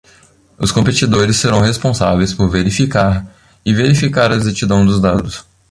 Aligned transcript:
Os 0.57 0.71
competidores 0.71 1.37
serão 1.37 1.59
responsáveis 1.61 2.33
por 2.33 2.49
verificar 2.49 3.23
e 3.63 3.71
verificar 3.71 4.31
a 4.31 4.35
exatidão 4.35 4.83
dos 4.83 4.99
dados. 4.99 5.45